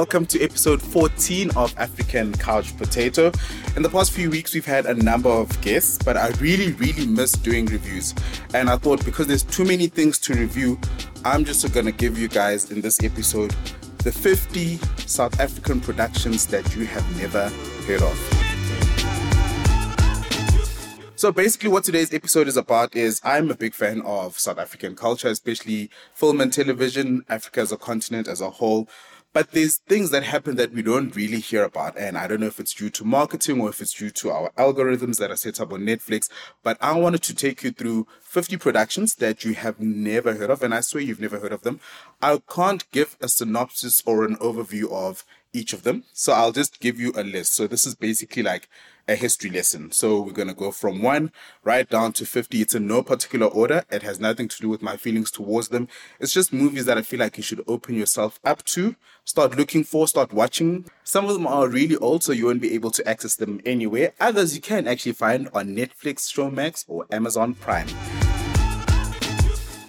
[0.00, 3.30] welcome to episode 14 of African Couch Potato.
[3.76, 7.06] In the past few weeks, we've had a number of guests, but I really, really
[7.06, 8.14] miss doing reviews.
[8.54, 10.80] And I thought because there's too many things to review,
[11.22, 13.54] I'm just gonna give you guys in this episode
[13.98, 17.50] the 50 South African productions that you have never
[17.86, 18.50] heard of.
[21.20, 24.96] So basically, what today's episode is about is I'm a big fan of South African
[24.96, 28.88] culture, especially film and television, Africa as a continent as a whole.
[29.32, 31.96] But there's things that happen that we don't really hear about.
[31.96, 34.50] And I don't know if it's due to marketing or if it's due to our
[34.58, 36.28] algorithms that are set up on Netflix.
[36.64, 40.64] But I wanted to take you through 50 productions that you have never heard of.
[40.64, 41.78] And I swear you've never heard of them.
[42.20, 46.04] I can't give a synopsis or an overview of each of them.
[46.12, 47.54] So I'll just give you a list.
[47.54, 48.68] So this is basically like
[49.08, 49.90] a history lesson.
[49.90, 51.32] So we're going to go from one
[51.64, 52.60] right down to 50.
[52.60, 53.84] It's in no particular order.
[53.90, 55.88] It has nothing to do with my feelings towards them.
[56.20, 59.84] It's just movies that I feel like you should open yourself up to, start looking
[59.84, 60.86] for, start watching.
[61.02, 64.12] Some of them are really old, so you won't be able to access them anywhere.
[64.20, 67.88] Others you can actually find on Netflix, Showmax, or Amazon Prime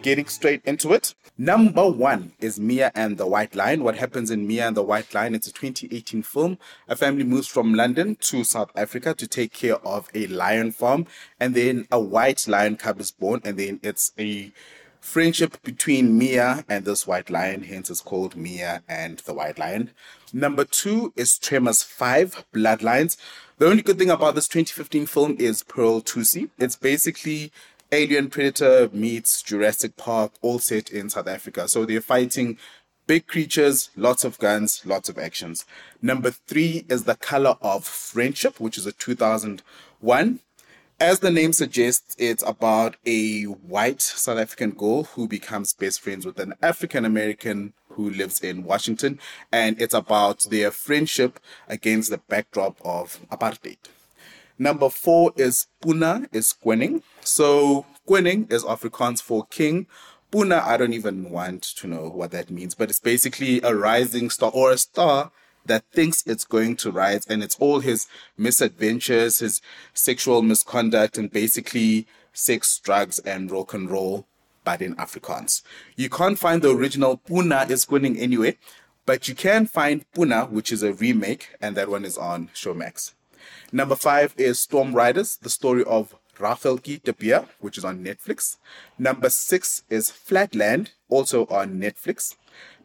[0.02, 1.14] getting straight into it.
[1.38, 3.84] Number one is Mia and the White Lion.
[3.84, 5.36] What happens in Mia and the White Lion?
[5.36, 6.58] It's a 2018 film.
[6.88, 11.08] A family moves from London to South Africa to take care of a lion farm,
[11.40, 14.52] and then a white lion cub is born, and then it's a
[15.02, 19.90] friendship between Mia and this white lion, hence it's called Mia and the White Lion.
[20.32, 23.18] Number two is Tremors 5 Bloodlines.
[23.58, 26.50] The only good thing about this 2015 film is Pearl Thusi.
[26.58, 27.52] It's basically
[27.94, 31.68] Alien Predator meets Jurassic Park, all set in South Africa.
[31.68, 32.58] So they're fighting
[33.06, 35.66] big creatures, lots of guns, lots of actions.
[36.02, 40.40] Number three is The Color of Friendship, which is a 2001.
[41.02, 46.26] As the name suggests, it's about a white South African girl who becomes best friends
[46.26, 49.20] with an African American who lives in Washington.
[49.52, 53.80] And it's about their friendship against the backdrop of apartheid.
[54.62, 57.02] Number four is Poena is Koning.
[57.22, 59.88] So Koning is Afrikaans for king.
[60.30, 64.30] Poena, I don't even want to know what that means, but it's basically a rising
[64.30, 65.32] star or a star
[65.66, 68.06] that thinks it's going to rise and it's all his
[68.38, 69.64] misadventures, his
[69.96, 74.28] sexual misconduct and basically sex, drugs and rock and roll,
[74.64, 75.64] but in Afrikaans.
[75.96, 78.60] You can't find the original Poena is Koning anyway,
[79.08, 83.14] but you can find Poena, which is a remake, and that one is on Showmax.
[83.72, 88.58] Number five is Storm Riders, the story of de Beer, which is on Netflix.
[88.98, 92.36] Number six is Flatland, also on Netflix.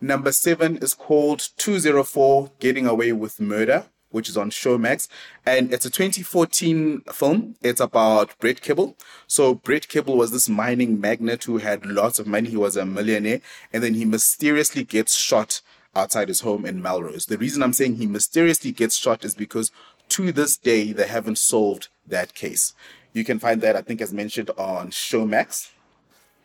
[0.00, 5.08] Number seven is called 204 Getting Away with Murder, which is on Showmax.
[5.44, 7.56] And it's a 2014 film.
[7.62, 8.94] It's about Brett Kebble.
[9.26, 12.50] So Brett Kebble was this mining magnate who had lots of money.
[12.50, 13.40] He was a millionaire.
[13.72, 15.62] And then he mysteriously gets shot
[15.94, 17.26] outside his home in Melrose.
[17.26, 19.72] The reason I'm saying he mysteriously gets shot is because
[20.16, 22.72] to this day, they haven't solved that case.
[23.12, 25.72] You can find that, I think, as mentioned on Showmax.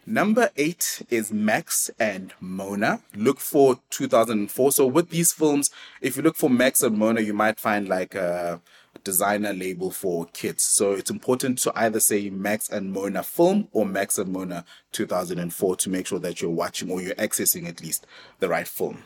[0.05, 2.99] Number eight is Max and Mona.
[3.15, 4.73] Look for 2004.
[4.73, 5.69] So with these films,
[6.01, 8.59] if you look for Max and Mona, you might find like a
[9.05, 10.65] designer label for kids.
[10.65, 15.75] So it's important to either say Max and Mona film or Max and Mona 2004
[15.77, 18.05] to make sure that you're watching or you're accessing at least
[18.39, 19.03] the right film.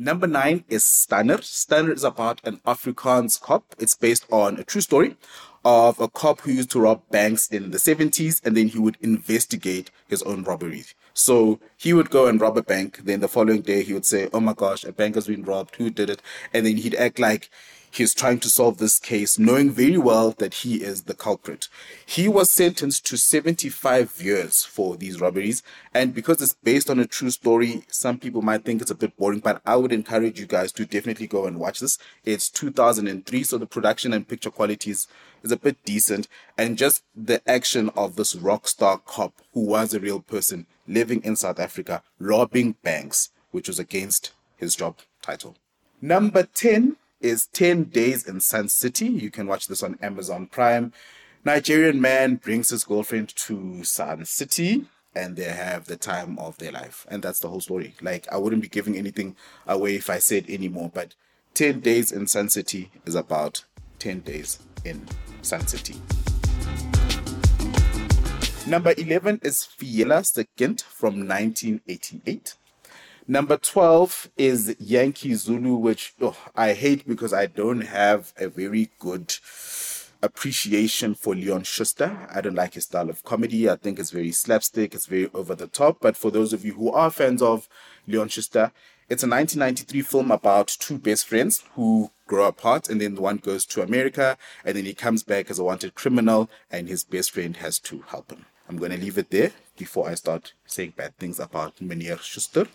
[0.00, 1.42] Number nine is Stander.
[1.42, 3.74] Stander is about an Afrikaans cop.
[3.80, 5.16] It's based on a true story
[5.64, 8.96] of a cop who used to rob banks in the 70s and then he would
[9.00, 10.94] investigate his own robberies.
[11.14, 13.00] So he would go and rob a bank.
[13.02, 15.74] Then the following day he would say, Oh my gosh, a bank has been robbed.
[15.74, 16.22] Who did it?
[16.54, 17.50] And then he'd act like
[17.90, 21.68] He's trying to solve this case, knowing very well that he is the culprit.
[22.04, 25.62] He was sentenced to 75 years for these robberies.
[25.94, 29.16] And because it's based on a true story, some people might think it's a bit
[29.16, 31.98] boring, but I would encourage you guys to definitely go and watch this.
[32.24, 35.08] It's 2003, so the production and picture quality is,
[35.42, 36.28] is a bit decent.
[36.56, 41.22] And just the action of this rock star cop who was a real person living
[41.24, 45.56] in South Africa, robbing banks, which was against his job title.
[46.00, 49.06] Number 10 is 10 Days in Sun City.
[49.06, 50.92] You can watch this on Amazon Prime.
[51.44, 56.72] Nigerian man brings his girlfriend to Sun City and they have the time of their
[56.72, 57.06] life.
[57.08, 57.94] And that's the whole story.
[58.00, 59.36] Like, I wouldn't be giving anything
[59.66, 61.14] away if I said any more, but
[61.54, 63.64] 10 Days in Sun City is about
[63.98, 65.06] 10 days in
[65.42, 65.96] Sun City.
[68.66, 72.54] Number 11 is Fiela se Kind from 1988.
[73.30, 78.88] Number 12 is Yankee Zulu, which oh, I hate because I don't have a very
[78.98, 79.36] good
[80.22, 82.26] appreciation for Leon Schuster.
[82.34, 83.68] I don't like his style of comedy.
[83.68, 85.98] I think it's very slapstick, it's very over the top.
[86.00, 87.68] But for those of you who are fans of
[88.06, 88.72] Leon Schuster,
[89.10, 93.64] It's a 1993 film about two best friends who grow apart, and then one goes
[93.66, 97.56] to America, and then he comes back as a wanted criminal, and his best friend
[97.56, 98.44] has to help him.
[98.68, 102.68] I'm going to leave it there before I start saying bad things about Meneer Schuster.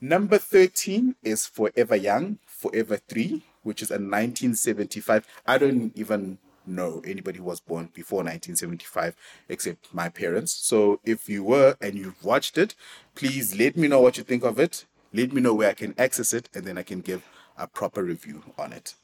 [0.00, 5.26] Number 13 is Forever Young, Forever Free, which is a 1975.
[5.46, 9.16] I don't even know anybody who was born before 1975
[9.48, 10.52] except my parents.
[10.52, 12.74] So if you were and you've watched it,
[13.14, 14.84] please let me know what you think of it.
[15.14, 17.26] Let me know where I can access it, and then I can give
[17.56, 18.96] a proper review on it.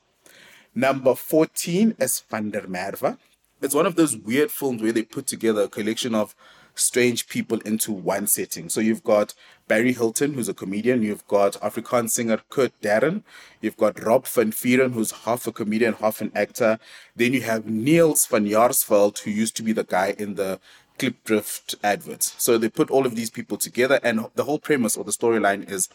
[0.74, 3.16] Number 14 is Van der Merwe.
[3.62, 6.34] It's one of those weird films where they put together a collection of
[6.74, 8.68] strange people into one setting.
[8.68, 9.34] So you've got
[9.68, 11.02] Barry Hilton, who's a comedian.
[11.02, 13.22] You've got Afrikaans singer Kurt Darren.
[13.60, 16.78] You've got Rob van Vuuren, who's half a comedian, half an actor.
[17.16, 20.60] Then you have Neels van Jaarsveld, who used to be the guy in the
[20.98, 22.34] Klipdrift adverts.
[22.38, 25.70] So they put all of these people together, and the whole premise or the storyline
[25.70, 25.88] is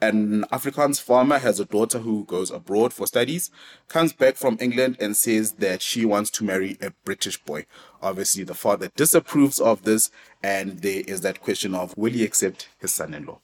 [0.00, 3.50] an Afrikaans farmer has a daughter who goes abroad for studies,
[3.88, 7.66] comes back from England and says that she wants to marry a British boy.
[8.02, 10.10] Obviously, the father disapproves of this,
[10.42, 13.40] and there is that question of will he accept his son in law?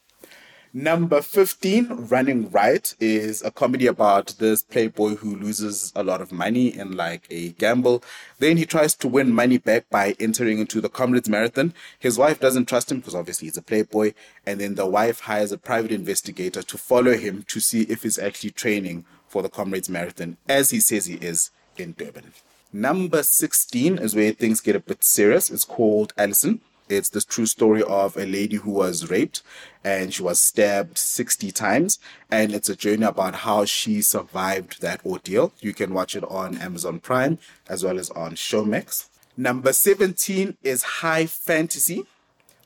[0.74, 6.32] Number 15, Running Riot, is a comedy about this playboy who loses a lot of
[6.32, 8.02] money in like a gamble.
[8.38, 11.74] Then he tries to win money back by entering into the Comrades Marathon.
[11.98, 14.14] His wife doesn't trust him because obviously he's a playboy.
[14.46, 18.18] And then the wife hires a private investigator to follow him to see if he's
[18.18, 22.32] actually training for the Comrades Marathon, as he says he is in Durban.
[22.72, 25.50] Number 16 is where things get a bit serious.
[25.50, 26.62] It's called Alison.
[26.92, 29.42] It's this true story of a lady who was raped
[29.82, 31.98] and she was stabbed 60 times.
[32.30, 35.54] And it's a journey about how she survived that ordeal.
[35.60, 39.08] You can watch it on Amazon Prime as well as on Showmax.
[39.36, 42.04] Number 17 is High Fantasy,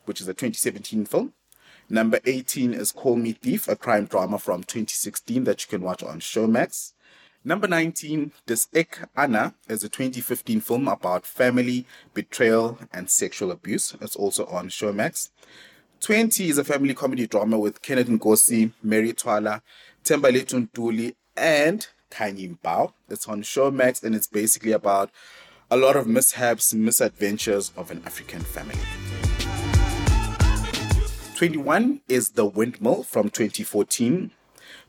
[0.07, 1.33] which is a 2017 film.
[1.89, 6.03] Number 18 is Call Me Thief, a crime drama from 2016 that you can watch
[6.03, 6.95] on Showmax.
[7.47, 13.95] Number 19, Dis Ek Anna is a 2015 film about family, betrayal, and sexual abuse.
[14.01, 15.31] It's also on Showmax.
[16.01, 19.63] 20 is a family comedy drama with Kenneth Nkosi, Mary Twala,
[20.03, 22.95] Thembalethu Ntuli, and Khanyi Mbau.
[23.09, 25.13] It's on Showmax and it's basically about
[25.71, 28.75] a lot of mishaps, misadventures of an African family.
[31.37, 34.33] 21 is The Windmill from 2014.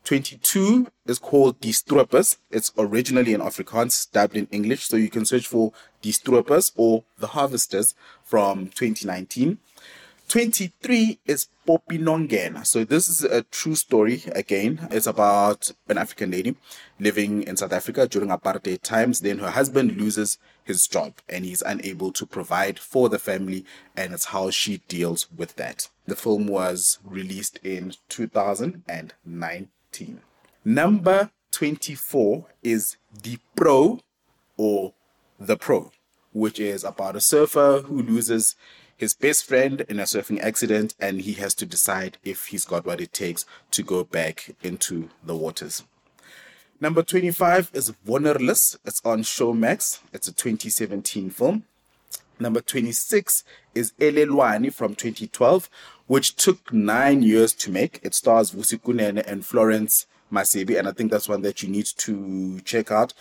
[0.04, 2.38] 22 is called Die Stropers.
[2.50, 4.88] It's originally in Afrikaans, dubbed in English.
[4.88, 9.58] So you can search for Die Stropers or The Harvesters from 2019.
[10.30, 12.66] 23 is Poppie Nongena.
[12.68, 14.86] So this is a true story again.
[14.92, 16.58] It's about an African lady
[17.00, 19.22] living in South Africa during apartheid times.
[19.22, 23.64] Then her husband loses his job and he's unable to provide for the family
[23.96, 25.88] and it's how she deals with that.
[26.06, 29.70] The film was released in 2009.
[30.66, 34.00] Number 24 is the Pro
[34.58, 34.94] or
[35.40, 35.92] the Pro,
[36.34, 38.56] which is about a surfer who loses
[38.98, 42.86] his best friend in a surfing accident and he has to decide if he's got
[42.86, 45.84] what it takes to go back into the waters.
[46.80, 48.78] Number 25 is Wonderlus.
[48.86, 50.00] It's on Showmax.
[50.14, 51.64] It's a 2017 film.
[52.40, 55.70] Number 26 is Elelwani from 2012,
[56.08, 58.00] which took nine years to make.
[58.02, 61.86] It stars Vusi Kunene and Florence Masebe, and I think that's one that you need
[61.86, 63.14] to check out.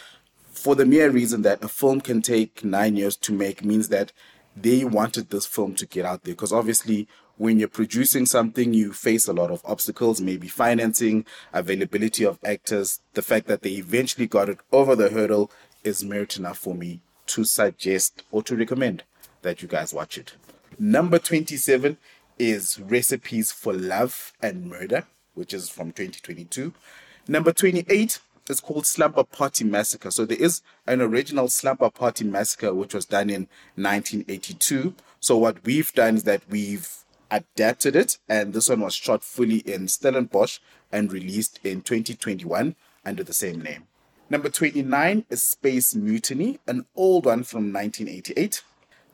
[0.51, 4.13] For the mere reason that a film can take nine years to make means that
[4.57, 6.35] they wanted this film to get out there.
[6.35, 12.25] Because obviously, when you're producing something, you face a lot of obstacles, maybe financing, availability
[12.25, 13.01] of actors.
[13.13, 15.51] The fact that they eventually got it over the hurdle
[15.85, 19.03] is merit enough for me to suggest or to recommend
[19.43, 20.35] that you guys watch it.
[20.79, 21.97] Number 27
[22.39, 26.73] is Recipes for Love and Murder, which is from 2022.
[27.29, 30.11] Number 28 is called Slumber Party Massacre.
[30.11, 34.95] So there is an original Slumber Party Massacre which was done in 1982.
[35.21, 36.89] So what we've done is that we've
[37.31, 40.59] adapted it, and this one was shot fully in Stellenbosch
[40.93, 43.85] and released in 2021 under the same name.
[44.29, 48.63] Number 29 is Space Mutiny, an old one from 1988.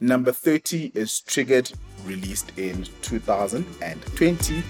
[0.02, 1.70] Number 30 is Triggered,
[2.04, 4.62] released in 2020.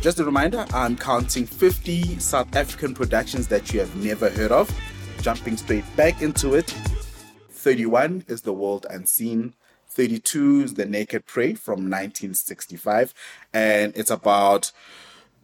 [0.00, 4.74] Just a reminder, I'm counting 50 South African productions that you have never heard of.
[5.20, 6.74] Jumping straight back into it.
[7.50, 9.52] 31 is The World Unseen.
[9.90, 13.12] 32 is The Naked Prey from 1965.
[13.52, 14.72] And it's about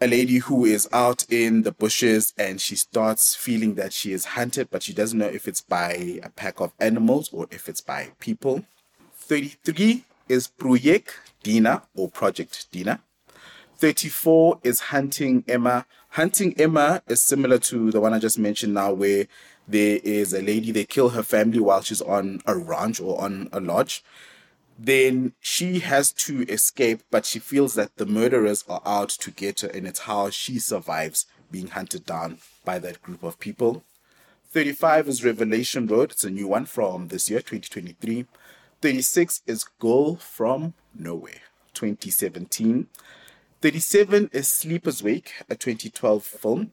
[0.00, 4.24] a lady who is out in the bushes and she starts feeling that she is
[4.24, 7.80] hunted, but she doesn't know if it's by a pack of animals or if it's
[7.80, 8.64] by people.
[9.14, 11.08] 33 is Projek
[11.42, 13.00] Dina or Project Dina.
[13.76, 15.86] 34 is Hunting Emma.
[16.10, 19.26] Hunting Emma is similar to the one I just mentioned now, where
[19.66, 23.48] there is a lady, they kill her family while she's on a ranch or on
[23.52, 24.04] a lodge.
[24.84, 29.60] Then she has to escape, but she feels that the murderers are out to get
[29.60, 33.84] her, and it's how she survives being hunted down by that group of people.
[34.50, 36.10] 35 is Revelation Road.
[36.10, 38.26] It's a new one from this year, 2023.
[38.80, 41.42] 36 is Girl from Nowhere,
[41.74, 42.88] 2017.
[43.60, 46.72] 37 is Sleeper's Wake, a 2012 film.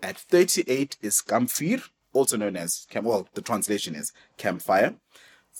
[0.00, 4.94] At 38 is Kampvuur, also known as, well, the translation is Campfire.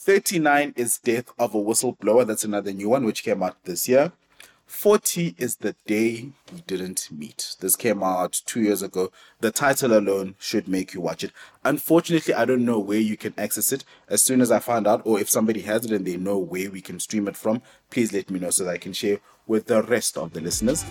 [0.02, 2.26] 39 is Death of a Whistleblower.
[2.26, 4.12] That's another new one which came out this year.
[4.64, 7.57] 40 is The Day We Didn't Meet.
[7.61, 9.12] This came out two years ago.
[9.40, 11.33] The title alone should make you watch it.
[11.66, 13.85] Unfortunately, I don't know where you can access it.
[14.09, 16.71] As soon as I find out, or if somebody has it and they know where
[16.71, 19.66] we can stream it from, please let me know so that I can share with
[19.66, 20.83] the rest of the listeners.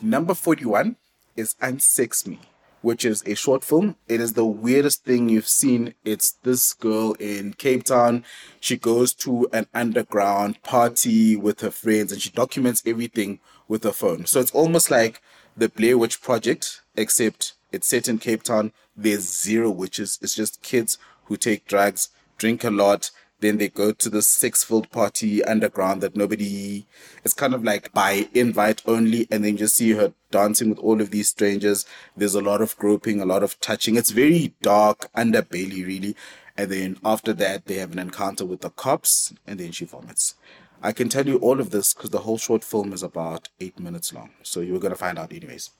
[0.00, 0.94] Number 41
[1.34, 2.38] is Unsex Me
[2.84, 3.96] which is a short film.
[4.08, 5.94] It is the weirdest thing you've seen.
[6.04, 8.24] It's this girl in Cape Town.
[8.60, 13.92] She goes to an underground party with her friends and she documents everything with her
[13.92, 14.26] phone.
[14.26, 15.22] So it's almost like
[15.56, 18.70] the Blair Witch Project, except it's set in Cape Town.
[18.94, 20.18] There's zero witches.
[20.20, 23.10] It's just kids who take drugs, drink a lot,
[23.44, 26.86] then they go to the sex filled party underground that nobody,
[27.24, 29.26] it's kind of like by invite only.
[29.30, 31.84] And then you just see her dancing with all of these strangers.
[32.16, 33.96] There's a lot of groping, a lot of touching.
[33.96, 36.16] It's very dark, underbelly, really.
[36.56, 40.34] And then after that, they have an encounter with the cops and then she vomits.
[40.82, 43.78] I can tell you all of this because the whole short film is about eight
[43.80, 44.30] minutes long.
[44.42, 45.70] So you're going to find out anyways.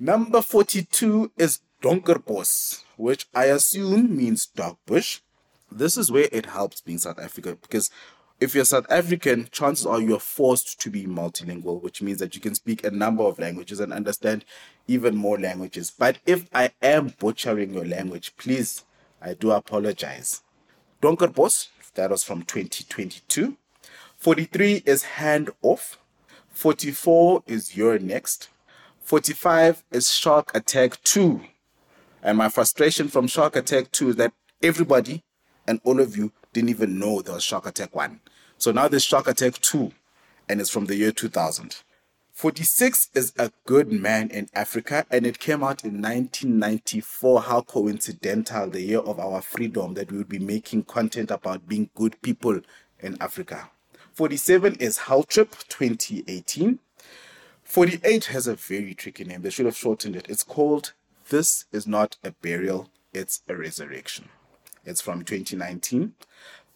[0.00, 5.20] Number 42 is Donkerbos, which I assume means dark bush
[5.70, 7.90] this is where it helps being South African because
[8.40, 12.40] if you're South African, chances are you're forced to be multilingual, which means that you
[12.40, 14.44] can speak a number of languages and understand
[14.86, 15.90] even more languages.
[15.90, 18.84] But if I am butchering your language, please,
[19.20, 20.42] I do apologize.
[21.02, 23.56] Donkerbos, that was from 2022.
[24.16, 25.98] 43 is hand off.
[26.50, 28.50] 44 is you're next.
[29.02, 31.40] 45 is Shark Attack 2.
[32.22, 34.32] And my frustration from Shark Attack 2 is that
[34.62, 35.22] everybody
[35.68, 38.20] and all of you didn't even know there was Shark Attack 1.
[38.56, 39.92] So now there's Shark Attack 2,
[40.48, 41.82] and it's from the year 2000.
[42.32, 47.42] 46 is A Good Man in Africa, and it came out in 1994.
[47.42, 51.90] How coincidental, the year of our freedom, that we would be making content about being
[51.94, 52.60] good people
[53.00, 53.70] in Africa.
[54.12, 56.78] 47 is Hell Trip 2018.
[57.62, 59.42] 48 has a very tricky name.
[59.42, 60.30] They should have shortened it.
[60.30, 60.94] It's called
[61.28, 64.28] This Is Not a Burial, It's a Resurrection.
[64.88, 66.14] It's from 2019.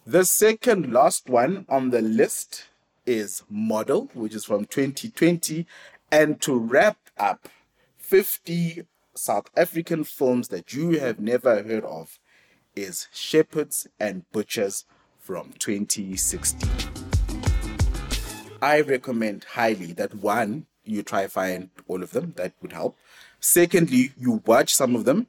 [0.04, 2.64] The second last one on the list
[3.06, 5.66] is Model, which is from 2020.
[6.10, 7.48] And to wrap up
[7.96, 12.18] 50 South African films that you have never heard of
[12.76, 14.84] is Shepherds and Butchers
[15.18, 16.68] from 2016.
[18.60, 22.98] I recommend highly that one, you try find all of them, that would help.
[23.40, 25.28] Secondly, you watch some of them.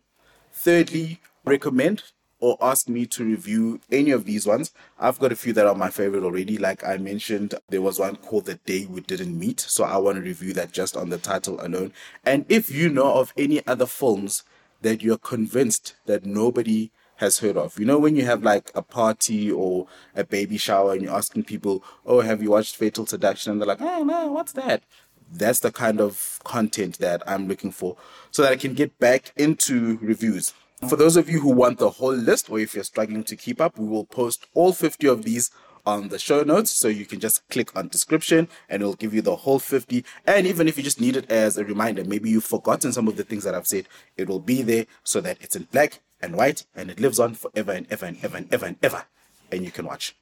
[0.52, 2.04] Thirdly, recommend
[2.44, 5.74] or ask me to review any of these ones, I've got a few that are
[5.74, 6.58] my favorite already.
[6.58, 9.62] Like I mentioned, there was one called The Day We Didn't Meet.
[9.62, 11.94] So I want to review that just on the title alone.
[12.26, 14.44] And if you know of any other films
[14.82, 17.80] that you're convinced that nobody has heard of.
[17.80, 21.46] You know, when you have like a party or a baby shower and you're asking
[21.46, 23.54] people, Oh, have you watched Fatal Seduction?
[23.54, 24.84] And they're like, Oh, no, what's that?
[25.32, 27.96] That's the kind of content that I'm looking for
[28.32, 30.54] so that I can get back into reviews.
[30.90, 33.62] For those of you who want the whole list, or if you're struggling to keep
[33.62, 35.50] up, we will post all 50 of these
[35.86, 36.72] on the show notes.
[36.72, 40.04] So you can just click on description and it'll give you the whole 50.
[40.26, 43.18] And even if you just need it as a reminder, maybe you've forgotten some of
[43.18, 43.88] the things that I've said,
[44.18, 47.36] it will be there so that it's in black and white and it lives on
[47.36, 49.06] forever and ever and ever and ever and ever.
[49.52, 50.16] And you can watch.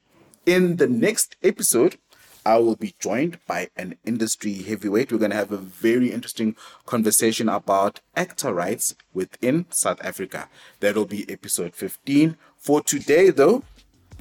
[0.46, 1.98] In the next episode,
[2.46, 5.12] I will be joined by an industry heavyweight.
[5.12, 6.56] We're going to have a very interesting
[6.86, 10.50] conversation about actor rights within South Africa.
[10.80, 12.38] That'll be episode 15.
[12.58, 13.64] For today, though,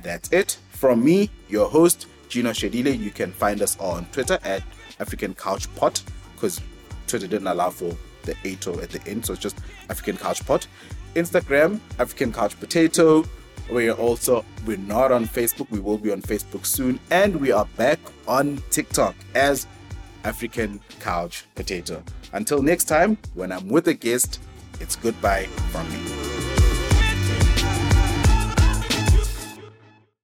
[0.02, 0.58] that's it.
[0.70, 2.98] From me, your host, Gino Shedile.
[2.98, 4.62] You can find us on Twitter at
[4.98, 6.02] African Couch Pot
[6.34, 6.60] because
[7.06, 9.58] Twitter didn't allow for the ATO oh at the end, so it's just
[9.88, 10.66] African Couch Pot.
[11.14, 13.24] Instagram, African Couch Potato.
[13.70, 15.70] We're also we're not on Facebook.
[15.70, 19.66] We will be on Facebook soon, and we are back on TikTok as
[20.24, 22.02] African Couch Potato.
[22.32, 24.40] Until next time, when I'm with a guest,
[24.80, 26.29] it's goodbye from me.